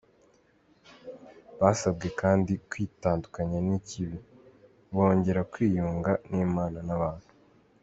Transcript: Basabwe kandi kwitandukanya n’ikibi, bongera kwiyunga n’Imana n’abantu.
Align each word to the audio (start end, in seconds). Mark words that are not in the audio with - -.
Basabwe 1.59 2.07
kandi 2.21 2.51
kwitandukanya 2.69 3.59
n’ikibi, 3.67 4.17
bongera 4.93 5.41
kwiyunga 5.51 6.11
n’Imana 6.31 6.79
n’abantu. 6.87 7.29